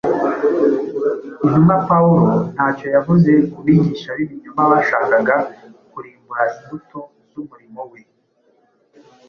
[1.43, 5.35] Intumwa Pawulo ntacyo yavuze ku bigisha b’ibinyoma bashakaga
[5.91, 6.99] kurimbura imbuto
[7.31, 8.01] z’umurimo we.